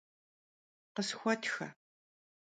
Khısxuetxe! 0.93 1.67